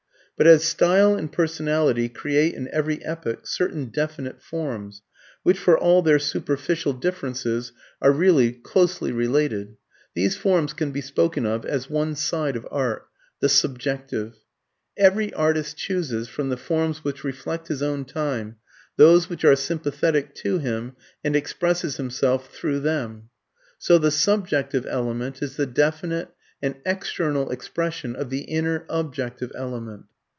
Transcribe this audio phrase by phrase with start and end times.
[0.37, 5.03] But as style and personality create in every epoch certain definite forms,
[5.43, 9.75] which, for all their superficial differences, are really closely related,
[10.15, 13.05] these forms can be spoken of as one side of art
[13.39, 14.33] the SUBJECTIVE.
[14.97, 18.55] Every artist chooses, from the forms which reflect his own time,
[18.97, 23.29] those which are sympathetic to him, and expresses himself through them.
[23.77, 26.29] So the subjective element is the definite
[26.63, 30.05] and external expression of the inner, objective element.